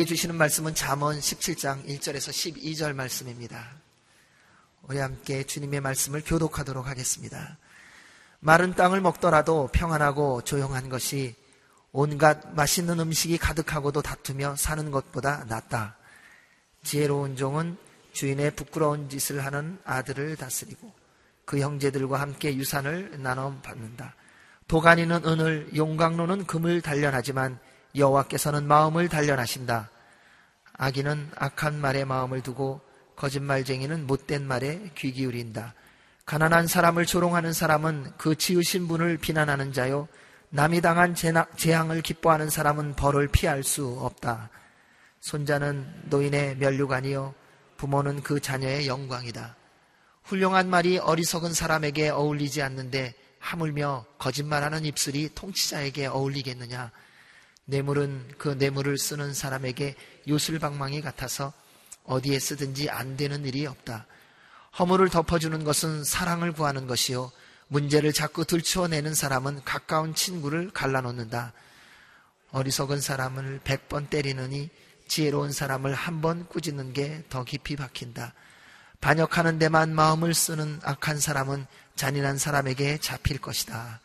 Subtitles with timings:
[0.00, 3.68] 우리에게 주시는 말씀은 잠언 17장 1절에서 12절 말씀입니다.
[4.82, 7.58] 우리 함께 주님의 말씀을 교독하도록 하겠습니다.
[8.38, 11.34] 마른 땅을 먹더라도 평안하고 조용한 것이
[11.92, 15.96] 온갖 맛있는 음식이 가득하고도 다투며 사는 것보다 낫다.
[16.82, 17.76] 지혜로운 종은
[18.12, 20.92] 주인의 부끄러운 짓을 하는 아들을 다스리고
[21.44, 24.14] 그 형제들과 함께 유산을 나눠 받는다.
[24.66, 27.58] 도가니는 은을, 용광로는 금을 단련하지만
[27.94, 29.90] 여호와께서는 마음을 단련하신다.
[30.72, 32.80] 아기는 악한 말에 마음을 두고
[33.16, 35.74] 거짓말쟁이는 못된 말에 귀 기울인다.
[36.24, 40.08] 가난한 사람을 조롱하는 사람은 그 지으신 분을 비난하는 자요.
[40.50, 44.50] 남이 당한 재앙을 기뻐하는 사람은 벌을 피할 수 없다.
[45.20, 47.34] 손자는 노인의 면류관이요.
[47.76, 49.56] 부모는 그 자녀의 영광이다.
[50.24, 56.90] 훌륭한 말이 어리석은 사람에게 어울리지 않는데 하물며 거짓말하는 입술이 통치자에게 어울리겠느냐?
[57.70, 59.94] 뇌물은 그 뇌물을 쓰는 사람에게
[60.28, 61.52] 요술방망이 같아서
[62.04, 64.06] 어디에 쓰든지 안 되는 일이 없다.
[64.78, 67.30] 허물을 덮어주는 것은 사랑을 구하는 것이요.
[67.68, 71.52] 문제를 자꾸 들추어내는 사람은 가까운 친구를 갈라놓는다.
[72.50, 74.68] 어리석은 사람을 백 번 때리느니
[75.06, 78.34] 지혜로운 사람을 한 번 꾸짖는 게 더 깊이 박힌다.
[79.00, 84.00] 반역하는 데만 마음을 쓰는 악한 사람은 잔인한 사람에게 잡힐 것이다.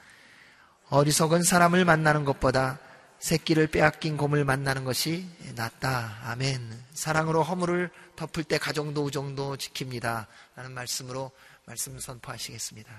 [0.89, 2.79] 어리석은 사람을 만나는 것보다
[3.25, 6.19] 새끼를 빼앗긴 곰을 만나는 것이 낫다.
[6.25, 6.61] 아멘.
[6.93, 10.27] 사랑으로 허물을 덮을 때 가정도 우정도 지킵니다.
[10.55, 11.31] 라는 말씀으로
[11.65, 12.91] 말씀 선포하시겠습니다.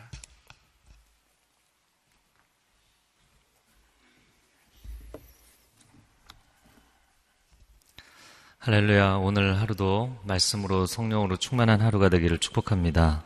[8.59, 9.19] 할렐루야.
[9.19, 13.23] 오늘 하루도 말씀으로 성령으로 충만한 하루가 되기를 축복합니다.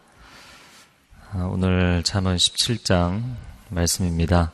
[1.33, 3.37] 아, 오늘 잠언 17장
[3.71, 4.53] 말씀입니다.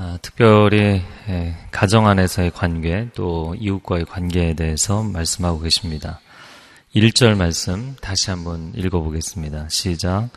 [0.00, 6.20] 아, 특별히 예, 가정 안에서의 관계 또 이웃과의 관계에 대해서 말씀하고 계십니다.
[6.94, 9.68] 1절 말씀 다시 한번 읽어보겠습니다.
[9.68, 10.28] 시작.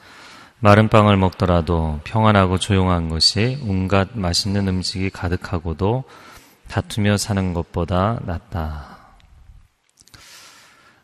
[0.62, 6.06] 마른 빵을 먹더라도 평안하고 조용한 것이 온갖 맛있는 음식이 가득하고도
[6.68, 8.98] 다투며 사는 것보다 낫다.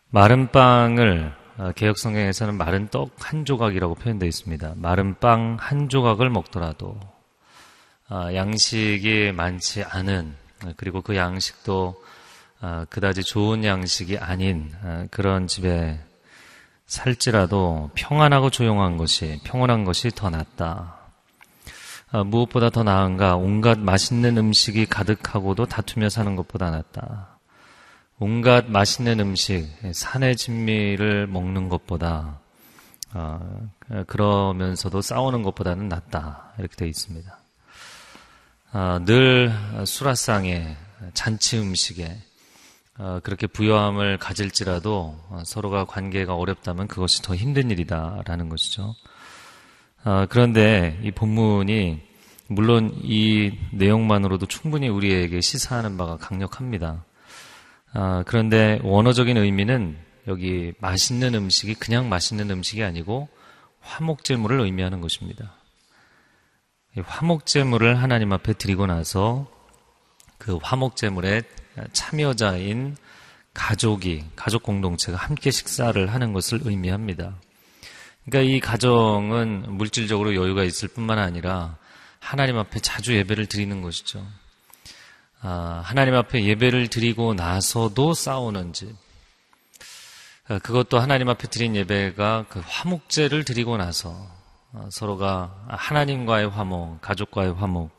[0.09, 4.73] 마른 빵을 어, 개혁 성경에서는 마른 떡 한 조각이라고 표현되어 있습니다.
[4.78, 7.16] 마른 빵 한 조각을 먹더라도 아,
[8.09, 10.35] 양식이 많지 않은
[10.75, 12.01] 그리고 그 양식도
[12.59, 16.00] 아, 그다지 좋은 양식이 아닌 아, 그런 집에
[16.88, 20.96] 살지라도 평안하고 조용한 것이 평온한 것이 더 낫다.
[22.25, 27.38] 무엇보다 더 나은가 온갖 맛있는 음식이 가득하고도 다투며 사는 것보다 낫다.
[28.17, 32.40] 온갖 맛있는 음식, 산의 진미를 먹는 것보다
[34.07, 37.38] 그러면서도 싸우는 것보다는 낫다 이렇게 되어 있습니다.
[38.73, 39.53] 아, 늘
[39.85, 40.75] 수라상에
[41.13, 42.17] 잔치 음식에
[42.97, 48.94] 어, 그렇게 부여함을 가질지라도 어, 서로가 관계가 어렵다면 그것이 더 힘든 일이다라는 것이죠.
[50.03, 52.01] 아, 그런데 이 본문이
[52.47, 57.05] 물론 이 내용만으로도 충분히 우리에게 시사하는 바가 강력합니다.
[57.94, 59.97] 아, 그런데 원어적인 의미는
[60.28, 63.29] 여기 맛있는 음식이 그냥 맛있는 음식이 아니고
[63.79, 65.56] 화목제물을 의미하는 것입니다.
[67.06, 69.47] 화목제물을 하나님 앞에 드리고 나서
[70.38, 71.44] 그 화목제물에
[71.94, 72.97] 참여자인
[73.53, 77.34] 가족이, 가족 공동체가 함께 식사를 하는 것을 의미합니다.
[78.25, 81.78] 그러니까 이 가정은 물질적으로 여유가 있을 뿐만 아니라
[82.19, 84.25] 하나님 앞에 자주 예배를 드리는 것이죠.
[85.41, 88.96] 아, 하나님 앞에 예배를 드리고 나서도 싸우는 집.
[90.47, 94.36] 아, 그것도 하나님 앞에 드린 예배가 그 화목제를 드리고 나서 어,
[94.89, 97.91] 서로가 하나님과의 화목, 가족과의 화목,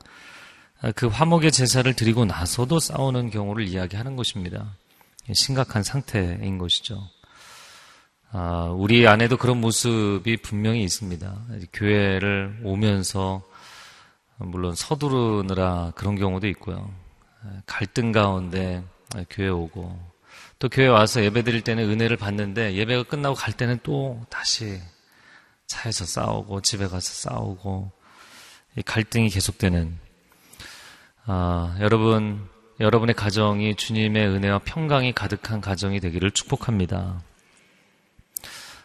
[0.82, 4.76] 어, 그 화목의 제사를 드리고 나서도 싸우는 경우를 이야기하는 것입니다.
[5.32, 7.08] 심각한 상태인 것이죠.
[8.30, 11.36] 아, 우리 안에도 그런 모습이 분명히 있습니다.
[11.72, 13.42] 교회를 오면서
[14.36, 16.90] 물론 서두르느라 그런 경우도 있고요.
[17.66, 18.84] 갈등 가운데
[19.30, 19.98] 교회 오고
[20.58, 24.78] 또 교회 와서 예배 드릴 때는 은혜를 받는데 예배가 끝나고 갈 때는 또 다시
[25.68, 27.92] 차에서 싸우고 집에 가서 싸우고
[28.84, 29.98] 갈등이 계속되는
[31.26, 32.48] 아, 여러분
[32.80, 37.22] 여러분의 가정이 주님의 은혜와 평강이 가득한 가정이 되기를 축복합니다.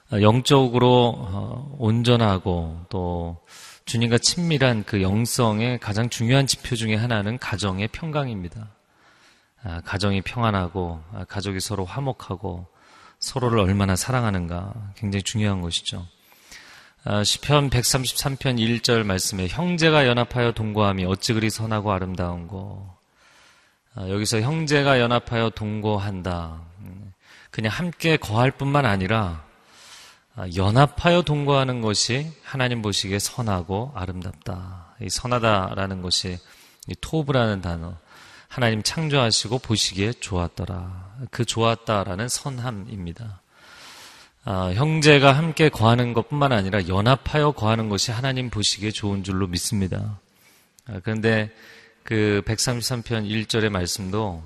[0.09, 3.41] 아, 영적으로 어, 온전하고 또
[3.85, 8.69] 주님과 친밀한 그 영성의 가장 중요한 지표 중의 하나는 가정의 평강입니다.
[9.63, 12.67] 아, 가정이 평안하고 아, 가족이 서로 화목하고
[13.19, 16.05] 서로를 얼마나 사랑하는가 굉장히 중요한 것이죠.
[17.05, 22.89] 아, 시편 133편 1절 말씀에 형제가 연합하여 동거함이 어찌 그리 선하고 아름다운고
[23.95, 26.61] 아, 여기서 형제가 연합하여 동거한다.
[27.51, 29.43] 그냥 함께 거할 뿐만 아니라
[30.37, 34.95] 아, 연합하여 동거하는 것이 하나님 보시기에 선하고 아름답다.
[35.01, 36.39] 이 선하다라는 것이
[36.87, 37.97] 이 토브라는 단어.
[38.47, 41.17] 하나님 창조하시고 보시기에 좋았더라.
[41.31, 43.42] 그 좋았다라는 선함입니다.
[44.45, 50.19] 아, 형제가 함께 거하는 것뿐만 아니라 연합하여 거하는 것이 하나님 보시기에 좋은 줄로 믿습니다.
[50.85, 51.49] 아, 그런데
[52.03, 54.43] 그 133편 1절의 말씀도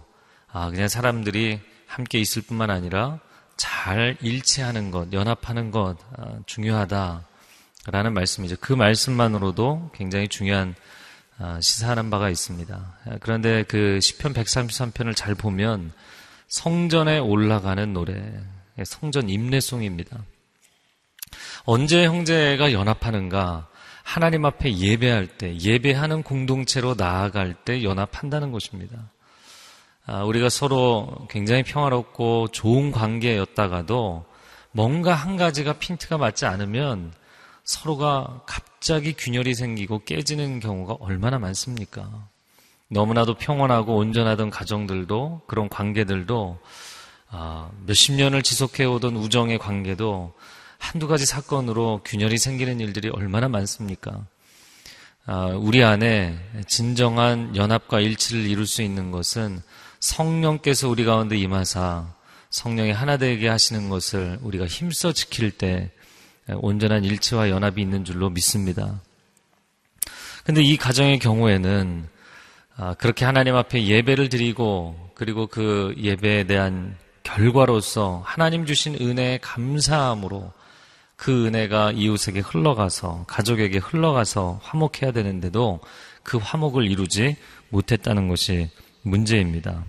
[0.51, 3.19] 아, 그냥 사람들이 함께 있을 뿐만 아니라
[3.55, 8.57] 잘 일치하는 것, 연합하는 것 아, 중요하다라는 말씀이죠.
[8.61, 10.75] 그 말씀만으로도 굉장히 중요한
[11.39, 12.97] 아, 시사하는 바가 있습니다.
[13.05, 15.91] 아, 그런데 그 시편 133편을 잘 보면
[16.47, 18.13] 성전에 올라가는 노래,
[18.85, 20.23] 성전 임내송입니다.
[21.65, 23.67] 언제 형제가 연합하는가?
[24.03, 29.11] 하나님 앞에 예배할 때, 예배하는 공동체로 나아갈 때 연합한다는 것입니다.
[30.05, 34.25] 아, 우리가 서로 굉장히 평화롭고 좋은 관계였다가도
[34.71, 37.11] 뭔가 한 가지가 핀트가 맞지 않으면
[37.65, 42.29] 서로가 갑자기 균열이 생기고 깨지는 경우가 얼마나 많습니까?
[42.87, 46.59] 너무나도 평온하고 온전하던 가정들도 그런 관계들도
[47.29, 50.33] 아, 몇십 년을 지속해오던 우정의 관계도
[50.77, 54.25] 한두 가지 사건으로 균열이 생기는 일들이 얼마나 많습니까?
[55.25, 59.61] 아, 우리 안에 진정한 연합과 일치를 이룰 수 있는 것은
[59.99, 62.13] 성령께서 우리 가운데 임하사
[62.49, 65.91] 성령이 하나 되게 하시는 것을 우리가 힘써 지킬 때
[66.47, 69.01] 온전한 일치와 연합이 있는 줄로 믿습니다.
[70.45, 72.07] 근데 이 가정의 경우에는
[72.77, 76.95] 아, 그렇게 하나님 앞에 예배를 드리고 그리고 그 예배에 대한
[77.27, 80.53] 결과로서 하나님 주신 은혜에 감사함으로
[81.17, 85.81] 그 은혜가 이웃에게 흘러가서 가족에게 흘러가서 화목해야 되는데도
[86.23, 87.35] 그 화목을 이루지
[87.69, 88.69] 못했다는 것이
[89.01, 89.83] 문제입니다.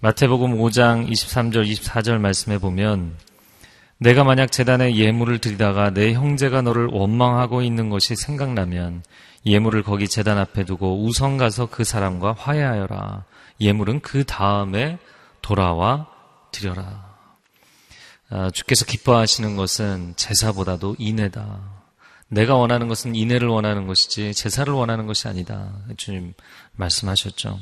[0.00, 3.16] 마태복음 5장 23절 24절 말씀에 보면
[3.98, 9.02] 내가 만약 재단에 예물을 드리다가 내 형제가 너를 원망하고 있는 것이 생각나면
[9.46, 13.24] 예물을 거기 재단 앞에 두고 우선 가서 그 사람과 화해하여라.
[13.58, 14.98] 예물은 그 다음에
[15.40, 16.15] 돌아와
[16.52, 17.16] 드려라.
[18.28, 21.76] 아, 주께서 기뻐하시는 것은 제사보다도 인애다.
[22.28, 25.72] 내가 원하는 것은 인애를 원하는 것이지 제사를 원하는 것이 아니다.
[25.96, 26.34] 주님
[26.72, 27.60] 말씀하셨죠.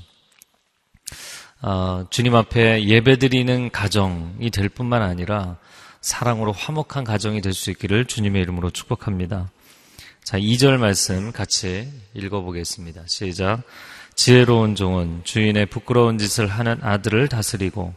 [1.62, 5.58] 어, 주님 앞에 예배드리는 가정이 될 뿐만 아니라
[6.00, 9.50] 사랑으로 화목한 가정이 될 수 있기를 주님의 이름으로 축복합니다.
[10.22, 13.02] 자, 2절 말씀 같이 읽어보겠습니다.
[13.06, 13.62] 시작.
[14.14, 17.94] 지혜로운 종은 주인의 부끄러운 짓을 하는 아들을 다스리고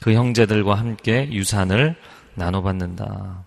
[0.00, 1.96] 그 형제들과 함께 유산을
[2.34, 3.44] 나눠받는다.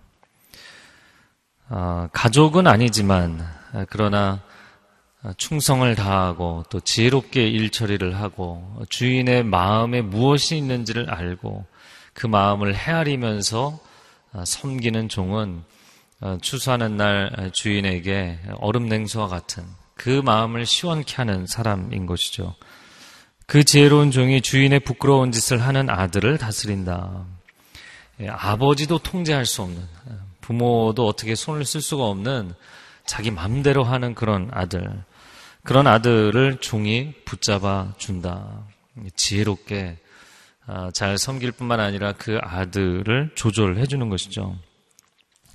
[1.70, 3.44] 어, 가족은 아니지만
[3.88, 4.40] 그러나
[5.36, 11.64] 충성을 다하고 또 지혜롭게 일 처리를 하고 주인의 마음에 무엇이 있는지를 알고
[12.12, 13.78] 그 마음을 헤아리면서
[14.32, 15.62] 어, 섬기는 종은
[16.20, 19.64] 어, 추수하는 날 주인에게 얼음 냉수와 같은
[19.94, 22.54] 그 마음을 시원케 하는 사람인 것이죠.
[23.46, 27.26] 그 지혜로운 종이 주인의 부끄러운 짓을 하는 아들을 다스린다.
[28.20, 29.82] 예, 아버지도 통제할 수 없는,
[30.40, 32.54] 부모도 어떻게 손을 쓸 수가 없는
[33.06, 35.04] 자기 맘대로 하는 그런 아들.
[35.62, 38.66] 그런 아들을 종이 붙잡아 준다.
[39.16, 39.98] 지혜롭게
[40.66, 44.56] 아, 잘 섬길 뿐만 아니라 그 아들을 조절해 주는 것이죠.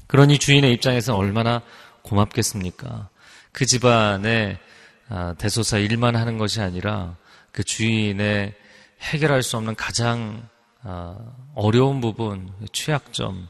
[0.08, 1.62] 그러니 주인의 입장에서 얼마나
[2.04, 3.10] 고맙겠습니까?
[3.52, 4.58] 그 집안의
[5.10, 7.16] 아, 대소사 일만 하는 것이 아니라
[7.60, 8.54] 그 주인의
[9.02, 10.48] 해결할 수 없는 가장
[10.82, 11.18] 아,
[11.56, 13.50] 어려운 부분, 취약점,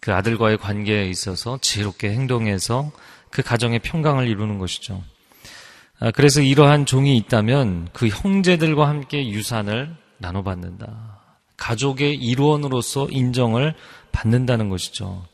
[0.00, 2.90] 그 아들과의 관계에 있어서 지혜롭게 행동해서
[3.30, 5.00] 그 가정의 평강을 이루는 것이죠.
[6.00, 11.20] 아, 그래서 이러한 종이 있다면 그 형제들과 함께 유산을 나눠받는다.
[11.56, 13.74] 가족의 일원으로서 인정을
[14.10, 15.24] 받는다는 것이죠.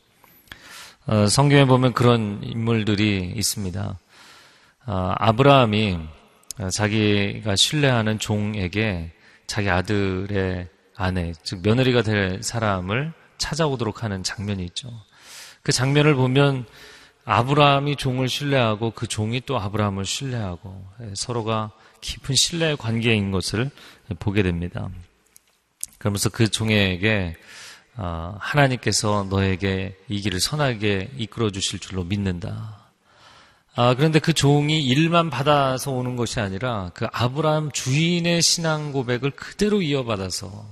[1.06, 3.98] 어, 성경에 보면 그런 인물들이 있습니다.
[4.84, 6.15] 어, 아브라함이
[6.70, 9.12] 자기가 신뢰하는 종에게
[9.46, 14.88] 자기 아들의 아내, 즉 며느리가 될 사람을 찾아오도록 하는 장면이 있죠.
[15.62, 16.64] 그 장면을 보면
[17.24, 23.70] 아브라함이 종을 신뢰하고 그 종이 또 아브라함을 신뢰하고 예, 서로가 깊은 신뢰의 관계인 것을
[24.20, 24.88] 보게 됩니다.
[25.98, 27.36] 그러면서 그 종에게
[27.96, 32.85] 어, 하나님께서 너에게 이 길을 선하게 이끌어 주실 줄로 믿는다.
[33.78, 39.82] 아, 그런데 그 종이 일만 받아서 오는 것이 아니라 그 아브라함 주인의 신앙 고백을 그대로
[39.82, 40.66] 이어받아서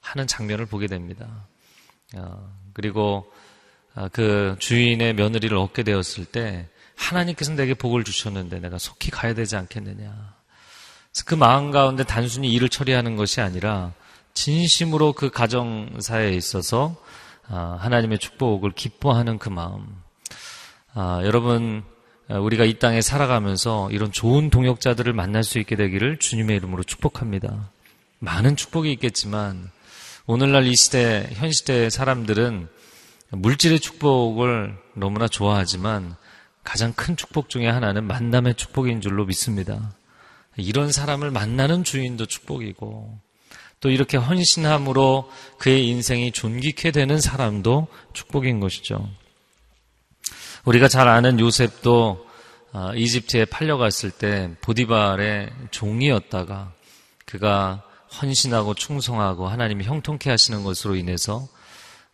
[0.00, 1.28] 하는 장면을 보게 됩니다.
[2.16, 3.30] 어, 그리고
[3.94, 6.66] 아, 그 주인의 며느리를 얻게 되었을 때
[6.96, 10.34] 하나님께서 내게 복을 주셨는데 내가 속히 가야 되지 않겠느냐.
[11.26, 13.92] 그 마음 가운데 단순히 일을 처리하는 것이 아니라
[14.32, 16.96] 진심으로 그 가정사에 있어서
[17.48, 19.86] 아, 하나님의 축복을 기뻐하는 그 마음.
[20.94, 21.84] 아, 여러분,
[22.38, 27.70] 우리가 이 땅에 살아가면서 이런 좋은 동역자들을 만날 수 있게 되기를 주님의 이름으로 축복합니다.
[28.20, 29.70] 많은 축복이 있겠지만
[30.26, 32.68] 오늘날 이 시대, 현 시대의 사람들은
[33.30, 36.14] 물질의 축복을 너무나 좋아하지만
[36.62, 39.92] 가장 큰 축복 중에 하나는 만남의 축복인 줄로 믿습니다.
[40.56, 43.18] 이런 사람을 만나는 주인도 축복이고
[43.80, 49.08] 또 이렇게 헌신함으로 그의 인생이 존귀케 되는 사람도 축복인 것이죠.
[50.64, 52.26] 우리가 잘 아는 요셉도
[52.72, 56.72] 아, 이집트에 팔려갔을 때 보디발의 종이었다가
[57.24, 57.82] 그가
[58.20, 61.48] 헌신하고 충성하고 하나님이 형통케 하시는 것으로 인해서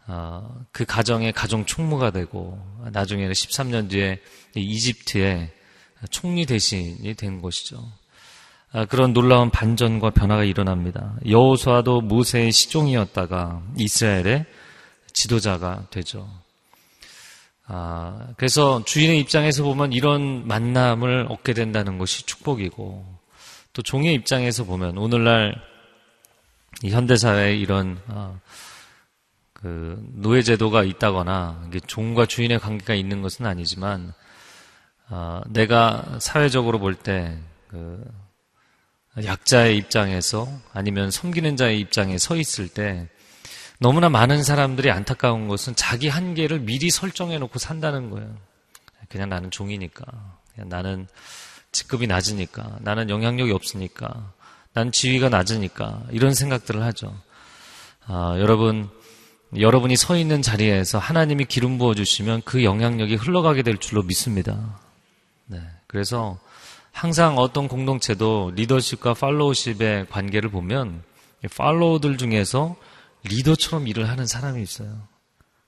[0.06, 2.58] 아, 그 가정의 가정 총무가 되고
[2.92, 4.20] 나중에는 13년 뒤에
[4.54, 5.52] 이집트의
[6.10, 7.82] 총리 대신이 된 것이죠.
[8.72, 11.16] 아, 그런 놀라운 반전과 변화가 일어납니다.
[11.28, 14.46] 여호수아도 모세의 시종이었다가 이스라엘의
[15.12, 16.28] 지도자가 되죠.
[17.68, 23.04] 아, 그래서 주인의 입장에서 보면 이런 만남을 얻게 된다는 것이 축복이고
[23.72, 25.60] 또 종의 입장에서 보면 오늘날
[26.84, 28.38] 현대사회에 이런 아,
[29.52, 34.12] 그 노예제도가 있다거나 종과 주인의 관계가 있는 것은 아니지만
[35.08, 38.04] 아, 내가 사회적으로 볼때 그
[39.24, 43.08] 약자의 입장에서 아니면 섬기는 자의 입장에 서 있을 때
[43.78, 48.34] 너무나 많은 사람들이 안타까운 것은 자기 한계를 미리 설정해 놓고 산다는 거예요.
[49.08, 50.04] 그냥 나는 종이니까.
[50.54, 51.06] 그냥 나는
[51.72, 52.78] 직급이 낮으니까.
[52.80, 54.32] 나는 영향력이 없으니까.
[54.72, 56.04] 난 지위가 낮으니까.
[56.10, 57.14] 이런 생각들을 하죠.
[58.06, 58.88] 아, 여러분,
[59.58, 64.78] 여러분이 서 있는 자리에서 하나님이 기름 부어주시면 그 영향력이 흘러가게 될 줄로 믿습니다.
[65.46, 65.60] 네.
[65.86, 66.38] 그래서
[66.92, 71.02] 항상 어떤 공동체도 리더십과 팔로우십의 관계를 보면
[71.56, 72.76] 팔로우들 중에서
[73.28, 75.06] 리더처럼 일을 하는 사람이 있어요.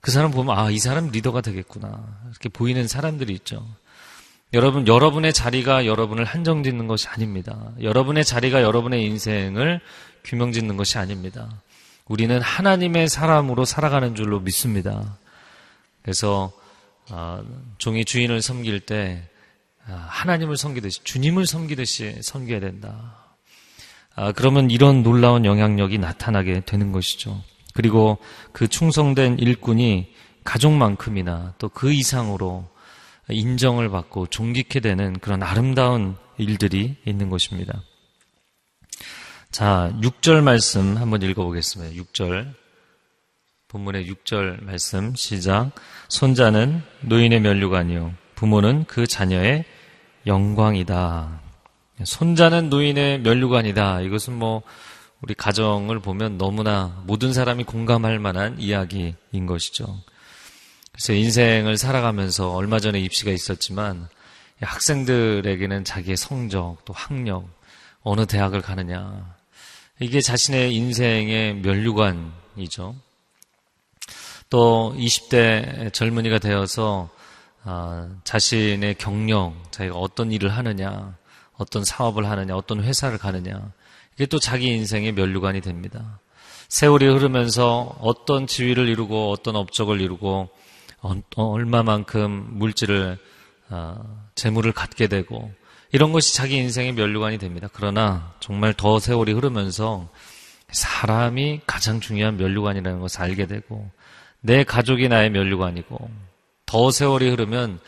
[0.01, 2.21] 그 사람 보면 아, 이 사람 리더가 되겠구나.
[2.31, 3.67] 이렇게 보이는 사람들이 있죠.
[4.55, 7.73] 여러분, 여러분의 자리가 여러분을 한정 짓는 것이 아닙니다.
[7.83, 9.81] 여러분의 자리가 여러분의 인생을
[10.25, 11.63] 규명 짓는 것이 아닙니다.
[12.07, 15.19] 우리는 하나님의 사람으로 살아가는 줄로 믿습니다.
[16.03, 16.53] 그래서
[17.11, 17.43] 아,
[17.77, 19.29] 종이 주인을 섬길 때
[19.87, 23.28] 아, 하나님을 섬기듯이 주님을 섬기듯이 섬겨야 된다.
[24.21, 27.41] 아, 그러면 이런 놀라운 영향력이 나타나게 되는 것이죠.
[27.73, 28.19] 그리고
[28.53, 32.69] 그 충성된 일꾼이 가족만큼이나 또 그 이상으로
[33.31, 37.81] 인정을 받고 존귀케 되는 그런 아름다운 일들이 있는 것입니다.
[39.53, 42.03] 자, 6절 말씀 한번 읽어보겠습니다.
[42.03, 42.55] 6절.
[43.69, 45.71] 본문의 6절 말씀 시작.
[46.09, 48.15] 손자는 노인의 면류관이요.
[48.35, 49.65] 부모는 그 자녀의
[50.27, 51.48] 영광이다.
[52.05, 54.03] 손자는 노인의 면류관이다.
[54.03, 54.63] 이것은 뭐
[55.21, 60.01] 우리 가정을 보면 너무나 모든 사람이 공감할 만한 이야기인 것이죠.
[60.93, 64.09] 그래서 인생을 살아가면서 얼마 전에 입시가 있었지만
[64.61, 67.49] 학생들에게는 자기의 성적 또 학력
[68.03, 69.37] 어느 대학을 가느냐
[70.01, 72.95] 이게 자신의 인생의 면류관이죠.
[74.51, 77.11] 또 20대 젊은이가 되어서
[77.65, 81.18] 아, 자신의 경력, 자기가 어떤 일을 하느냐,
[81.59, 83.73] 어떤 사업을 하느냐, 어떤 회사를 가느냐,
[84.15, 86.21] 이게 또 자기 인생의 면류관이 됩니다.
[86.69, 90.49] 세월이 흐르면서 어떤 지위를 이루고 어떤 업적을 이루고
[91.01, 93.19] 어, 얼마만큼 물질을
[93.71, 93.99] 아,
[94.35, 95.53] 재물을 갖게 되고
[95.93, 97.69] 이런 것이 자기 인생의 면류관이 됩니다.
[97.73, 100.09] 그러나 정말 더 세월이 흐르면서
[100.71, 103.91] 사람이 가장 중요한 면류관이라는 것을 알게 되고
[104.41, 106.11] 내 가족이 나의 면류관이고
[106.67, 107.81] 더 세월이 흐르면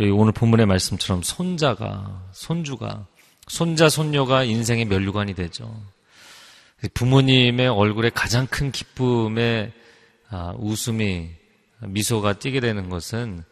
[0.00, 3.06] 오늘 본문의 말씀처럼 손자가 손주가
[3.48, 5.74] 손자 손녀가 인생의 면류관이 되죠.
[6.94, 9.72] 부모님의 얼굴에 가장 큰 기쁨의
[10.30, 11.30] 아, 웃음이
[11.80, 13.42] 미소가 띄게 되는 것은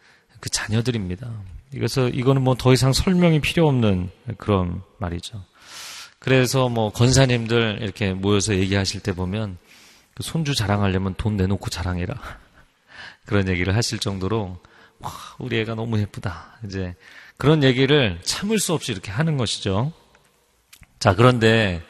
[0.41, 1.29] 그 자녀들입니다.
[1.75, 5.43] 이것서 이거는 뭐 더 이상 설명이 필요 없는 그런 말이죠.
[6.19, 9.59] 그래서 뭐 권사님들 이렇게 모여서 얘기하실 때 보면
[10.15, 12.15] 그 손주 자랑하려면 돈 내놓고 자랑해라.
[13.27, 14.59] 그런 얘기를 하실 정도로
[15.07, 16.59] 와, 우리 애가 너무 예쁘다.
[16.65, 16.97] 이제
[17.37, 19.93] 그런 얘기를 참을 수 없이 이렇게 하는 것이죠.
[20.99, 21.81] 자, 그런데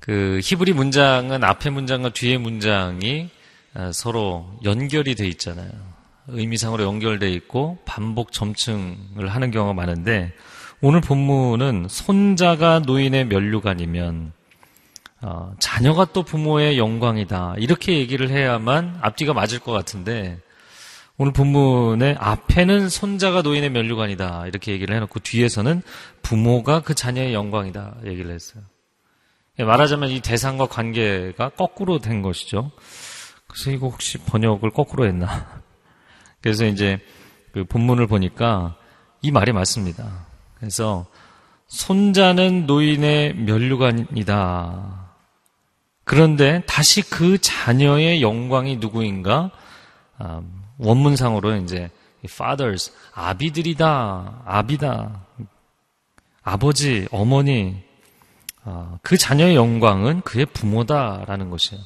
[0.00, 3.28] 그 히브리 문장은 앞에 문장과 뒤에 문장이
[3.74, 5.70] 아, 서로 연결이 돼 있잖아요.
[6.28, 10.32] 의미상으로 연결돼 있고 반복 점층을 하는 경우가 많은데
[10.80, 14.32] 오늘 본문은 손자가 노인의 면류관이면
[15.20, 17.56] 어, 자녀가 또 부모의 영광이다.
[17.58, 20.38] 이렇게 얘기를 해야만 앞뒤가 맞을 것 같은데
[21.16, 24.48] 오늘 본문의 앞에는 손자가 노인의 면류관이다.
[24.48, 25.82] 이렇게 얘기를 해놓고 뒤에서는
[26.22, 27.98] 부모가 그 자녀의 영광이다.
[28.04, 28.64] 얘기를 했어요.
[29.60, 32.72] 예, 말하자면 이 대상과 관계가 거꾸로 된 것이죠.
[33.46, 35.62] 그래서 이거 혹시 번역을 거꾸로 했나?
[36.42, 36.98] 그래서 이제
[37.52, 38.76] 그 본문을 보니까
[39.22, 40.26] 이 말이 맞습니다.
[40.56, 41.06] 그래서
[41.68, 45.04] 손자는 노인의 면류관이다.
[46.02, 49.52] 그런데 다시 그 자녀의 영광이 누구인가?
[50.18, 50.42] 아,
[50.78, 51.90] 원문상으로 이제
[52.24, 55.26] fathers 아비들이다, 아비다,
[56.42, 57.82] 아버지, 어머니
[58.64, 61.82] 아, 그 자녀의 영광은 그의 부모다라는 것이에요.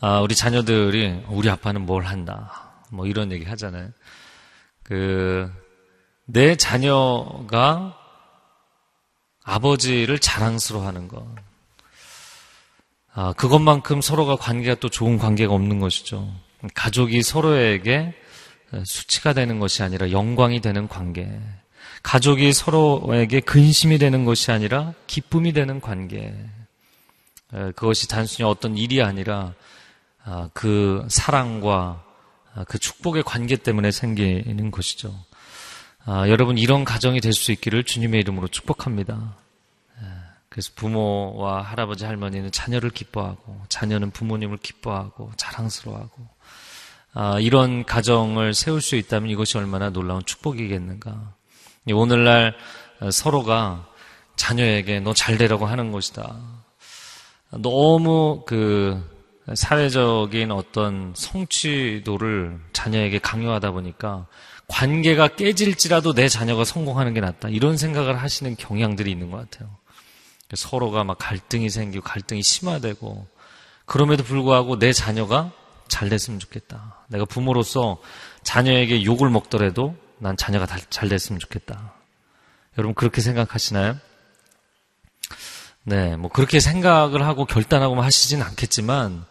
[0.00, 3.90] 아, 우리 자녀들이 우리 아빠는 뭘 한다, 뭐 이런 얘기 하잖아요.
[4.82, 5.50] 그
[6.32, 7.96] 내 자녀가
[9.42, 11.26] 아버지를 자랑스러워하는 것.
[13.12, 16.32] 아, 그것만큼 서로가 관계가 또 좋은 관계가 없는 것이죠.
[16.74, 18.14] 가족이 서로에게
[18.84, 21.28] 수치가 되는 것이 아니라 영광이 되는 관계.
[22.02, 26.34] 가족이 서로에게 근심이 되는 것이 아니라 기쁨이 되는 관계.
[27.50, 29.54] 그것이 단순히 어떤 일이 아니라
[30.24, 32.04] 아, 그 사랑과
[32.54, 35.14] 아, 그 축복의 관계 때문에 생기는 것이죠.
[36.04, 39.36] 아, 여러분 이런 가정이 될 수 있기를 주님의 이름으로 축복합니다.
[40.48, 46.26] 그래서 부모와 할아버지 할머니는 자녀를 기뻐하고 자녀는 부모님을 기뻐하고 자랑스러워하고
[47.12, 51.34] 아, 이런 가정을 세울 수 있다면 이것이 얼마나 놀라운 축복이겠는가.
[51.92, 52.54] 오늘날
[53.10, 53.88] 서로가
[54.36, 56.36] 자녀에게 너 잘 되라고 하는 것이다.
[57.50, 59.02] 너무 그
[59.52, 64.26] 사회적인 어떤 성취도를 자녀에게 강요하다 보니까
[64.68, 67.48] 관계가 깨질지라도 내 자녀가 성공하는 게 낫다.
[67.48, 69.68] 이런 생각을 하시는 경향들이 있는 것 같아요.
[70.54, 73.26] 서로가 막 갈등이 생기고 갈등이 심화되고
[73.84, 75.50] 그럼에도 불구하고 내 자녀가
[75.88, 76.99] 잘 됐으면 좋겠다.
[77.10, 77.98] 내가 부모로서
[78.42, 81.94] 자녀에게 욕을 먹더라도 난 자녀가 잘 됐으면 좋겠다.
[82.78, 83.96] 여러분 그렇게 생각하시나요?
[85.82, 89.24] 네, 뭐 그렇게 생각을 하고 결단하고 하시진 않겠지만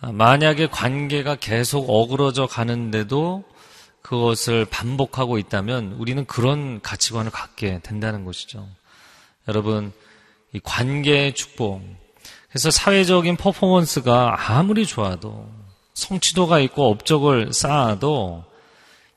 [0.00, 3.44] 아, 만약에 관계가 계속 어그러져 가는데도
[4.02, 8.68] 그것을 반복하고 있다면 우리는 그런 가치관을 갖게 된다는 것이죠.
[9.48, 9.92] 여러분,
[10.52, 11.82] 이 관계의 축복.
[12.48, 15.48] 그래서 사회적인 퍼포먼스가 아무리 좋아도
[15.96, 18.44] 성취도가 있고 업적을 쌓아도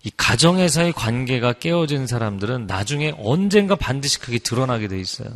[0.03, 5.29] 이 가정에서의 관계가 깨어진 사람들은 나중에 언젠가 반드시 그게 드러나게 돼 있어요.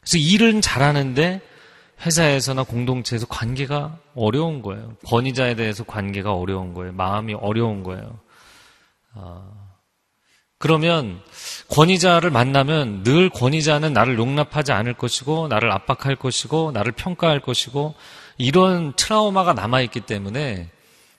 [0.00, 1.42] 그래서 일은 잘하는데
[2.04, 4.96] 회사에서나 공동체에서 관계가 어려운 거예요.
[5.06, 6.92] 권위자에 대해서 관계가 어려운 거예요.
[6.92, 8.18] 마음이 어려운 거예요.
[9.14, 9.42] 아,
[10.56, 11.20] 그러면
[11.68, 17.94] 권위자를 만나면 늘 권위자는 나를 용납하지 않을 것이고 나를 압박할 것이고 나를 평가할 것이고
[18.42, 20.68] 이런 트라우마가 남아있기 때문에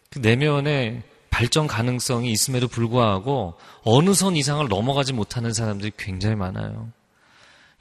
[0.10, 6.90] 그 내면에 발전 가능성이 있음에도 불구하고 어느 선 이상을 넘어가지 못하는 사람들이 굉장히 많아요.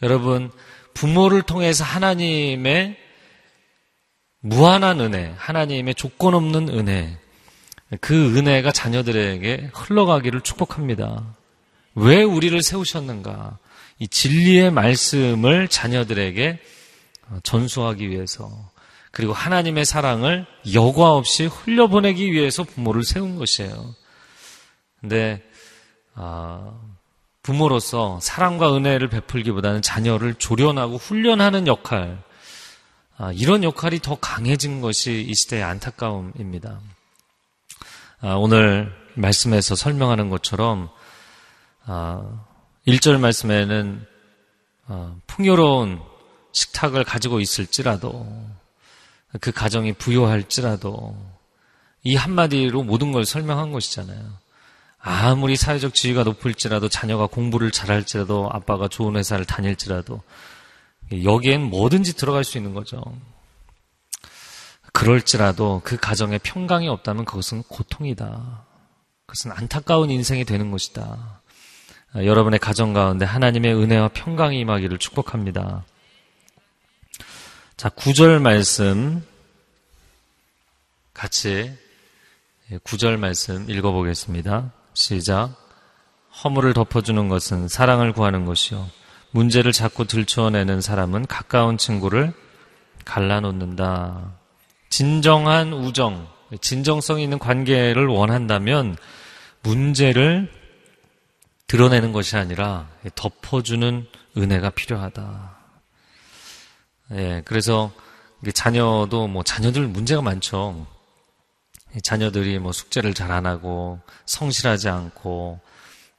[0.00, 0.52] 여러분,
[0.94, 2.96] 부모를 통해서 하나님의
[4.38, 7.18] 무한한 은혜, 하나님의 조건 없는 은혜,
[8.00, 11.34] 그 은혜가 자녀들에게 흘러가기를 축복합니다.
[11.96, 13.58] 왜 우리를 세우셨는가?
[13.98, 16.60] 이 진리의 말씀을 자녀들에게
[17.42, 18.71] 전수하기 위해서
[19.12, 23.94] 그리고 하나님의 사랑을 여과 없이 흘려보내기 위해서 부모를 세운 것이에요.
[25.00, 25.42] 근데
[26.14, 26.80] 아,
[27.42, 32.22] 부모로서 사랑과 은혜를 베풀기보다는 자녀를 조련하고 훈련하는 역할,
[33.18, 36.80] 아, 이런 역할이 더 강해진 것이 이 시대의 안타까움입니다.
[38.20, 40.88] 아, 오늘 말씀에서 설명하는 것처럼
[41.84, 42.44] 아,
[42.86, 44.06] 1절 말씀에는
[44.86, 46.00] 아, 풍요로운
[46.52, 48.61] 식탁을 가지고 있을지라도
[49.40, 51.16] 그 가정이 부여할지라도
[52.04, 54.42] 이 한마디로 모든 걸 설명한 것이잖아요.
[54.98, 60.22] 아무리 사회적 지위가 높을지라도 자녀가 공부를 잘할지라도 아빠가 좋은 회사를 다닐지라도
[61.24, 63.02] 여기엔 뭐든지 들어갈 수 있는 거죠.
[64.92, 68.64] 그럴지라도 그 가정에 평강이 없다면 그것은 고통이다.
[69.26, 71.40] 그것은 안타까운 인생이 되는 것이다.
[72.14, 75.84] 여러분의 가정 가운데 하나님의 은혜와 평강이 임하기를 축복합니다.
[77.82, 79.26] 자, 9절 말씀
[81.12, 81.68] 같이
[82.70, 84.70] 9절 말씀 읽어보겠습니다.
[84.94, 85.50] 시작.
[86.44, 88.88] 허물을 덮어주는 것은 사랑을 구하는 것이요.
[89.32, 92.32] 문제를 자꾸 들춰내는 사람은 가까운 친구를
[93.04, 94.30] 갈라놓는다.
[94.88, 96.28] 진정한 우정,
[96.60, 98.96] 진정성 있는 관계를 원한다면
[99.64, 100.48] 문제를
[101.66, 105.61] 드러내는 것이 아니라 덮어주는 은혜가 필요하다.
[107.12, 107.92] 예, 그래서
[108.54, 110.86] 자녀도 뭐 자녀들 문제가 많죠.
[112.02, 115.60] 자녀들이 뭐 숙제를 잘 안 하고 성실하지 않고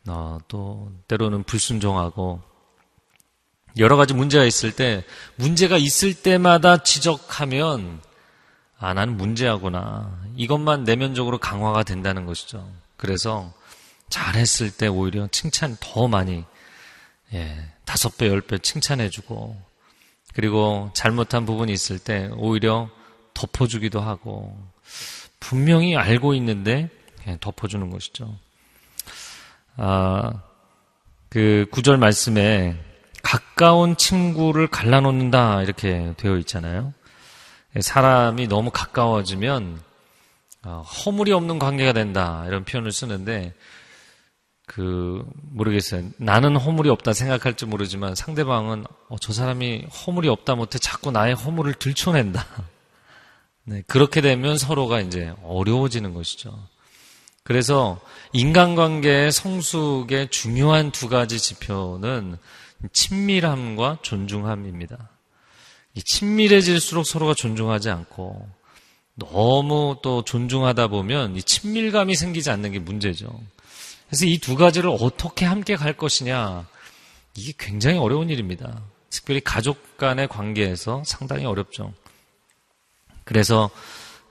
[0.08, 2.42] 어, 또 때로는 불순종하고
[3.78, 5.04] 여러 가지 문제가 있을 때
[5.36, 8.02] 문제가 있을 때마다 지적하면
[8.78, 12.70] 아 나는 문제하구나 이것만 내면적으로 강화가 된다는 것이죠.
[12.98, 13.52] 그래서
[14.10, 16.46] 잘했을 때 오히려 칭찬 더 많이
[17.34, 19.73] 예, 다섯 배, 열 배 칭찬해주고
[20.34, 22.90] 그리고 잘못한 부분이 있을 때 오히려
[23.34, 24.58] 덮어주기도 하고
[25.40, 26.90] 분명히 알고 있는데
[27.28, 28.36] 예, 덮어주는 것이죠.
[29.78, 30.42] 아,
[31.30, 32.78] 그 구절 말씀에
[33.22, 36.94] 가까운 친구를 갈라놓는다 이렇게 되어 있잖아요.
[37.76, 39.82] 예, 사람이 너무 가까워지면
[40.66, 43.54] 어, 허물이 없는 관계가 된다 이런 표현을 쓰는데
[44.66, 46.10] 그 모르겠어요.
[46.18, 51.74] 나는 허물이 없다 생각할지 모르지만 상대방은 어, 저 사람이 허물이 없다 못해 자꾸 나의 허물을
[51.74, 52.46] 들춰낸다.
[53.66, 56.58] 네, 그렇게 되면 서로가 이제 어려워지는 것이죠.
[57.44, 58.00] 그래서
[58.32, 62.38] 인간관계의 성숙의 중요한 두 가지 지표는
[62.92, 65.10] 친밀함과 존중함입니다.
[66.04, 68.48] 친밀해질수록 서로가 존중하지 않고
[69.16, 73.40] 너무 또 존중하다 보면 이 친밀감이 생기지 않는 게 문제죠.
[74.14, 76.68] 그래서 이 두 가지를 어떻게 함께 갈 것이냐
[77.36, 78.84] 이게 굉장히 어려운 일입니다.
[79.10, 81.94] 특별히 가족 간의 관계에서 상당히 어렵죠.
[83.24, 83.72] 그래서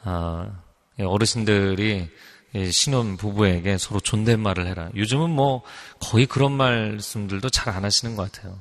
[0.05, 0.57] 어,
[1.01, 2.09] 어르신들이
[2.71, 4.89] 신혼 부부에게 서로 존댓말을 해라.
[4.95, 5.63] 요즘은 뭐
[5.99, 8.61] 거의 그런 말씀들도 잘 안 하시는 것 같아요.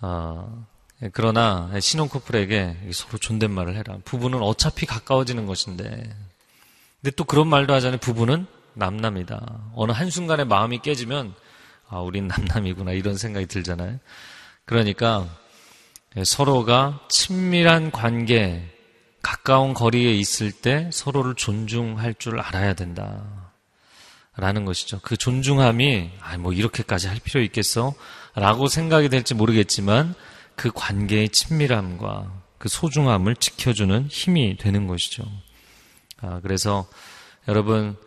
[0.00, 0.66] 어,
[1.12, 3.98] 그러나 신혼 커플에게 서로 존댓말을 해라.
[4.06, 5.84] 부부는 어차피 가까워지는 것인데.
[7.02, 7.98] 근데 또 그런 말도 하잖아요.
[7.98, 8.46] 부부는
[8.76, 9.72] 남남이다.
[9.74, 11.34] 어느 한순간에 마음이 깨지면
[11.88, 13.98] 아, 우린 남남이구나 이런 생각이 들잖아요.
[14.64, 15.26] 그러니까
[16.24, 18.72] 서로가 친밀한 관계,
[19.22, 23.52] 가까운 거리에 있을 때 서로를 존중할 줄 알아야 된다.
[24.38, 25.00] 라는 것이죠.
[25.02, 27.94] 그 존중함이, 아, 뭐 이렇게까지 할 필요 있겠어?
[28.34, 30.14] 라고 생각이 될지 모르겠지만
[30.54, 35.24] 그 관계의 친밀함과 그 소중함을 지켜주는 힘이 되는 것이죠.
[36.20, 36.86] 아, 그래서
[37.48, 38.05] 여러분, 아,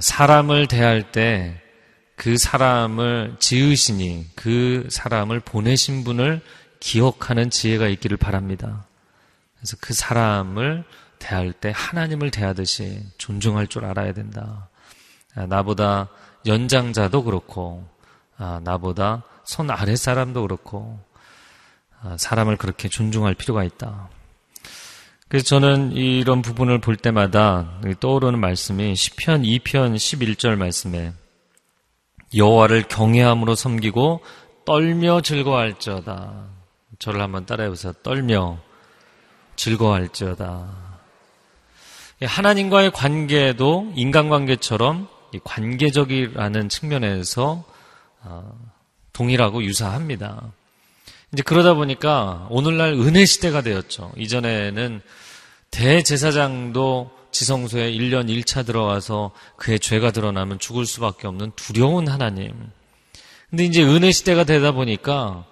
[0.00, 1.62] 사람을 대할 때
[2.22, 6.40] 그 사람을 지으시니 그 사람을 보내신 분을
[6.78, 8.86] 기억하는 지혜가 있기를 바랍니다.
[9.56, 10.84] 그래서 그 사람을
[11.18, 14.68] 대할 때 하나님을 대하듯이 존중할 줄 알아야 된다.
[15.34, 16.10] 아, 나보다
[16.46, 17.88] 연장자도 그렇고,
[18.36, 21.00] 아, 나보다 손 아래 사람도 그렇고,
[22.02, 24.10] 아, 사람을 그렇게 존중할 필요가 있다.
[25.32, 31.14] 그래서 저는 이런 부분을 볼 때마다 떠오르는 말씀이 10편 2편 11절 말씀에
[32.36, 34.20] 여호와를 경외함으로 섬기고
[34.66, 36.48] 떨며 즐거워할지어다.
[36.98, 37.94] 저를 한번 따라해 보세요.
[38.02, 38.58] 떨며
[39.56, 40.68] 즐거워할지어다.
[42.20, 45.08] 하나님과의 관계도 인간관계처럼
[45.44, 47.64] 관계적이라는 측면에서
[48.20, 48.54] 어,
[49.14, 50.52] 동일하고 유사합니다.
[51.32, 54.12] 이제 그러다 보니까 오늘날 은혜 시대가 되었죠.
[54.18, 55.00] 이전에는
[55.72, 62.52] 대제사장도 지성소에 1년 1차 들어가서 그의 죄가 드러나면 죽을 수밖에 없는 두려운 하나님.
[63.50, 65.44] 근데 이제 은혜 시대가 되다 보니까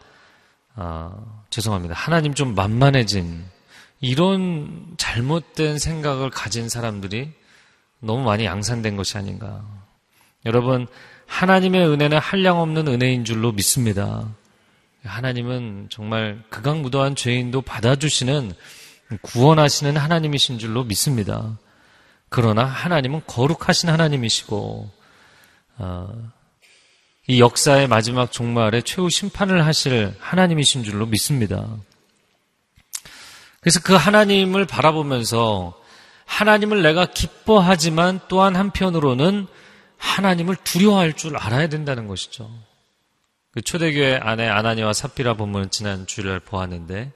[0.76, 1.12] 아,
[1.50, 1.94] 죄송합니다.
[1.94, 3.44] 하나님 좀 만만해진
[4.00, 7.30] 이런 잘못된 생각을 가진 사람들이
[7.98, 9.64] 너무 많이 양산된 것이 아닌가.
[10.46, 10.86] 여러분,
[11.26, 14.26] 하나님의 은혜는 한량없는 은혜인 줄로 믿습니다.
[15.04, 18.52] 하나님은 정말 극악무도한 죄인도 받아주시는
[19.22, 21.58] 구원하시는 하나님이신 줄로 믿습니다.
[22.28, 24.90] 그러나 하나님은 거룩하신 하나님이시고
[25.78, 26.30] 어,
[27.26, 31.66] 이 역사의 마지막 종말에 최후 심판을 하실 하나님이신 줄로 믿습니다.
[33.60, 35.78] 그래서 그 하나님을 바라보면서
[36.24, 39.46] 하나님을 내가 기뻐하지만 또한 한편으로는
[39.98, 42.50] 하나님을 두려워할 줄 알아야 된다는 것이죠.
[43.52, 47.12] 그 초대교회 안에 아나니와 삽비라 본문을 지난 주일날 보았는데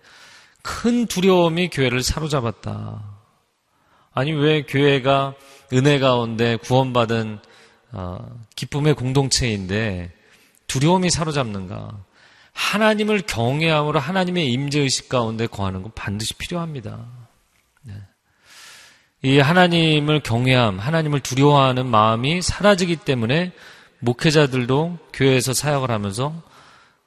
[0.64, 3.04] 큰 두려움이 교회를 사로잡았다.
[4.14, 5.34] 아니 왜 교회가
[5.74, 7.38] 은혜 가운데 구원받은
[7.92, 10.10] 어, 기쁨의 공동체인데
[10.66, 11.90] 두려움이 사로잡는가?
[12.54, 17.04] 하나님을 경외함으로 하나님의 임재의식 가운데 거하는 건 반드시 필요합니다.
[17.82, 17.94] 네.
[19.22, 23.52] 이 하나님을 경외함, 하나님을 두려워하는 마음이 사라지기 때문에
[23.98, 26.32] 목회자들도 교회에서 사역을 하면서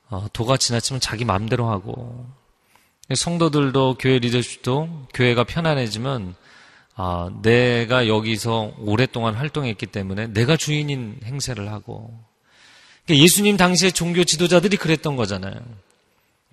[0.10, 2.37] 어, 도가 지나치면 자기 마음대로 하고
[3.13, 6.36] 성도들도 교회 리더십도 교회가 편안해지면
[6.96, 12.12] 아, 내가 여기서 오랫동안 활동했기 때문에 내가 주인인 행세를 하고
[13.06, 15.54] 그러니까 예수님 당시의 종교 지도자들이 그랬던 거잖아요.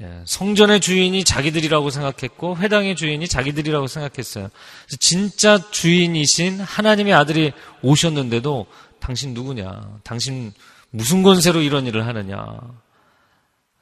[0.01, 4.51] 예, 성전의 주인이 자기들이라고 생각했고 회당의 주인이 자기들이라고 생각했어요.
[4.99, 8.67] 진짜 주인이신 하나님의 아들이 오셨는데도
[8.99, 9.99] 당신 누구냐?
[10.03, 10.53] 당신
[10.91, 12.59] 무슨 권세로 이런 일을 하느냐?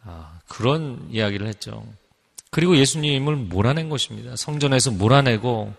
[0.04, 1.86] 아, 그런 이야기를 했죠.
[2.52, 4.36] 그리고 예수님을 몰아낸 것입니다.
[4.36, 5.72] 성전에서 몰아내고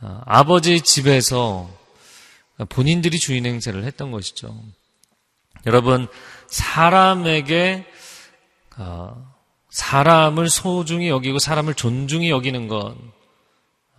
[0.00, 1.70] 아, 아버지 집에서
[2.70, 4.58] 본인들이 주인 행세를 했던 것이죠.
[5.66, 6.08] 여러분
[6.46, 7.84] 사람에게
[8.78, 9.34] 어,
[9.68, 12.96] 사람을 소중히 여기고 사람을 존중히 여기는 건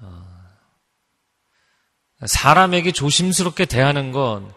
[0.02, 0.26] 어,
[2.26, 4.52] 사람에게 조심스럽게 대하는 건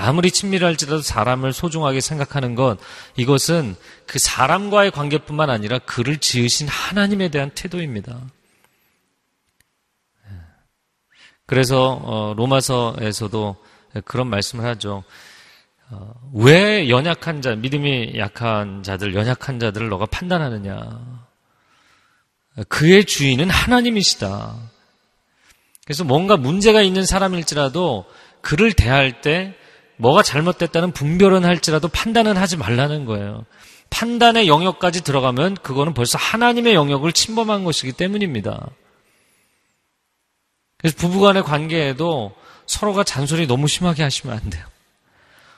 [0.00, 2.78] 아무리 친밀할지라도 사람을 소중하게 생각하는 것
[3.16, 3.74] 이것은
[4.06, 8.20] 그 사람과의 관계뿐만 아니라 그를 지으신 하나님에 대한 태도입니다.
[11.46, 13.56] 그래서 어, 로마서에서도
[14.04, 15.02] 그런 말씀을 하죠.
[15.90, 21.26] 어, 왜 연약한 자, 믿음이 약한 자들, 연약한 자들을 너가 판단하느냐?
[22.68, 24.54] 그의 주인은 하나님이시다.
[25.84, 28.04] 그래서 뭔가 문제가 있는 사람일지라도
[28.42, 29.56] 그를 대할 때
[29.98, 33.44] 뭐가 잘못됐다는 분별은 할지라도 판단은 하지 말라는 거예요.
[33.90, 38.68] 판단의 영역까지 들어가면 그거는 벌써 하나님의 영역을 침범한 것이기 때문입니다.
[40.78, 42.34] 그래서 부부간의 관계에도
[42.66, 44.64] 서로가 잔소리 너무 심하게 하시면 안 돼요.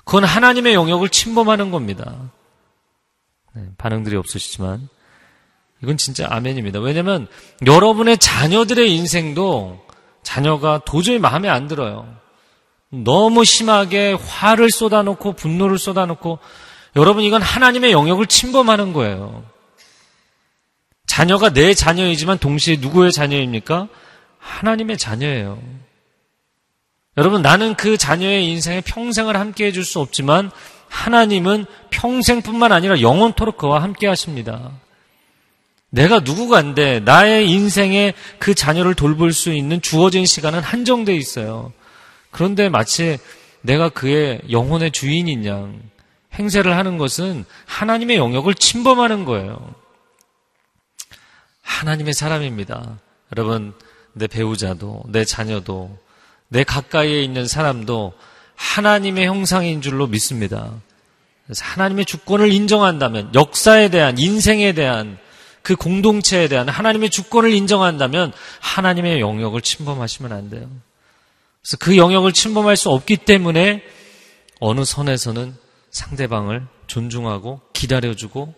[0.04, 2.30] 그건 하나님의 영역을 침범하는 겁니다.
[3.52, 4.88] 네, 반응들이 없으시지만
[5.82, 6.80] 이건 진짜 아멘입니다.
[6.80, 7.26] 왜냐하면
[7.66, 9.84] 여러분의 자녀들의 인생도
[10.22, 12.08] 자녀가 도저히 마음에 안 들어요.
[12.90, 16.38] 너무 심하게 화를 쏟아놓고 분노를 쏟아놓고
[16.96, 19.44] 여러분 이건 하나님의 영역을 침범하는 거예요.
[21.06, 23.88] 자녀가 내 자녀이지만 동시에 누구의 자녀입니까?
[24.38, 25.60] 하나님의 자녀예요.
[27.16, 30.50] 여러분, 나는 그 자녀의 인생에 평생을 함께 해줄 수 없지만
[30.88, 34.70] 하나님은 평생뿐만 아니라 영원토록 그와 함께 하십니다.
[35.90, 41.72] 내가 누구간데 나의 인생에 그 자녀를 돌볼 수 있는 주어진 시간은 한정돼 있어요.
[42.30, 43.18] 그런데 마치
[43.62, 45.80] 내가 그의 영혼의 주인인 양
[46.34, 49.74] 행세를 하는 것은 하나님의 영역을 침범하는 거예요.
[51.62, 52.98] 하나님의 사람입니다.
[53.36, 53.74] 여러분,
[54.12, 55.96] 내 배우자도, 내 자녀도,
[56.48, 58.12] 내 가까이에 있는 사람도
[58.54, 60.72] 하나님의 형상인 줄로 믿습니다.
[61.46, 65.18] 그래서 하나님의 주권을 인정한다면, 역사에 대한, 인생에 대한,
[65.62, 70.68] 그 공동체에 대한 하나님의 주권을 인정한다면 하나님의 영역을 침범하시면 안 돼요.
[71.62, 73.82] 그래서 그 영역을 침범할 수 없기 때문에
[74.60, 75.54] 어느 선에서는
[75.90, 78.54] 상대방을 존중하고 기다려주고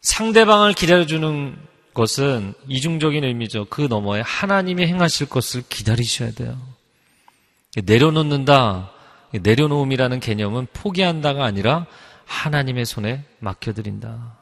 [0.00, 1.56] 상대방을 기다려주는
[1.94, 3.66] 것은 이중적인 의미죠.
[3.70, 6.60] 그 너머에 하나님이 행하실 것을 기다리셔야 돼요.
[7.84, 8.90] 내려놓는다.
[9.32, 11.86] 내려놓음이라는 개념은 포기한다가 아니라
[12.26, 14.38] 하나님의 손에 맡겨드린다.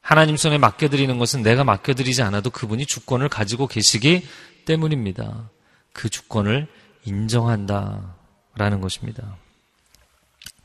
[0.00, 4.26] 하나님 손에 맡겨드리는 것은 내가 맡겨드리지 않아도 그분이 주권을 가지고 계시기
[4.64, 5.50] 때문입니다.
[5.92, 6.66] 그 주권을
[7.04, 8.16] 인정한다.
[8.56, 9.36] 라는 것입니다.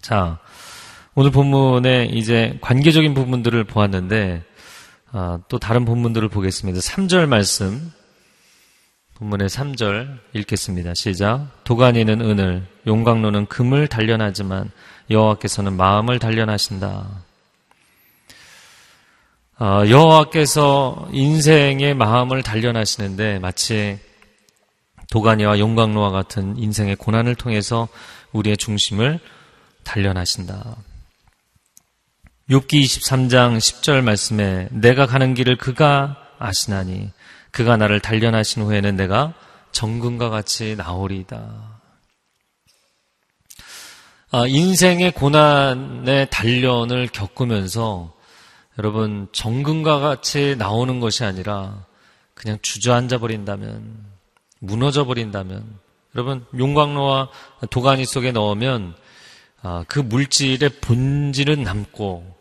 [0.02, 0.40] 자,
[1.14, 4.44] 오늘 본문에 이제 관계적인 부분들을 보았는데,
[5.12, 6.80] 아, 또 다른 본문들을 보겠습니다.
[6.80, 7.92] 3절 말씀
[9.16, 10.94] 본문의 3절 읽겠습니다.
[10.94, 11.64] 시작.
[11.64, 14.72] 도가니는 은을, 용광로는 금을 단련하지만
[15.10, 17.08] 여호와께서는 마음을 단련하신다.
[19.58, 24.00] 어, 여호와께서 인생의 마음을 단련하시는데 마치
[25.12, 27.88] 도가니와 용광로와 같은 인생의 고난을 통해서
[28.32, 29.20] 우리의 중심을
[29.84, 30.76] 단련하신다.
[32.50, 37.12] 욥기 23장 10절 말씀에 내가 가는 길을 그가 아시나니
[37.52, 39.34] 그가 나를 단련하신 후에는 내가
[39.72, 41.76] 정금과 같이 나오리이다.
[44.32, 48.14] 아, 인생의 고난의 단련을 겪으면서
[48.78, 51.86] 여러분 정금과 같이 나오는 것이 아니라
[52.34, 54.15] 그냥 주저앉아 버린다면
[54.66, 55.64] 무너져 버린다면
[56.16, 57.30] 여러분 용광로와
[57.70, 58.96] 도가니 속에 넣으면
[59.62, 62.36] 아, 그 물질의 본질은 남고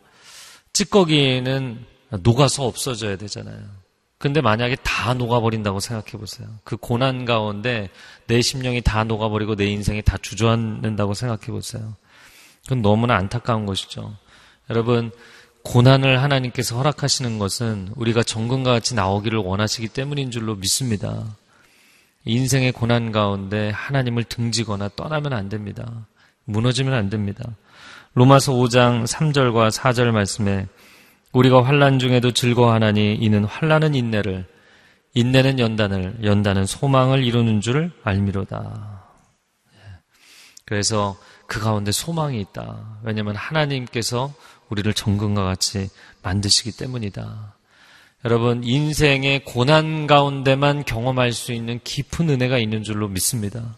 [0.73, 1.85] 찌꺼기는
[2.21, 3.59] 녹아서 없어져야 되잖아요.
[4.17, 6.47] 근데 만약에 다 녹아버린다고 생각해 보세요.
[6.63, 7.89] 그 고난 가운데
[8.27, 11.95] 내 심령이 다 녹아버리고 내 인생이 다 주저앉는다고 생각해 보세요.
[12.63, 14.15] 그건 너무나 안타까운 것이죠.
[14.69, 15.11] 여러분,
[15.63, 21.35] 고난을 하나님께서 허락하시는 것은 우리가 정금과 같이 나오기를 원하시기 때문인 줄로 믿습니다.
[22.25, 26.07] 인생의 고난 가운데 하나님을 등지거나 떠나면 안 됩니다.
[26.45, 27.43] 무너지면 안 됩니다.
[28.13, 30.67] 로마서 5장 3절과 4절 말씀에
[31.33, 34.47] 우리가 환란 중에도 즐거워하나니 이는 환란은 인내를
[35.13, 39.03] 인내는 연단을 연단은 소망을 이루는 줄 알미로다.
[39.73, 39.79] 예.
[40.65, 42.99] 그래서 그 가운데 소망이 있다.
[43.03, 44.33] 왜냐하면 하나님께서
[44.69, 45.89] 우리를 정금과 같이
[46.23, 47.54] 만드시기 때문이다.
[48.25, 53.77] 여러분, 인생의 고난 가운데만 경험할 수 있는 깊은 은혜가 있는 줄로 믿습니다.